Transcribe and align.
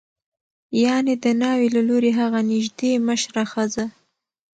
یعنې 0.83 1.13
د 1.23 1.25
ناوې 1.41 1.67
له 1.75 1.81
لوري 1.89 2.11
هغه 2.19 2.39
نژدې 2.51 2.91
مشره 3.07 3.43
ښځه 3.51 3.85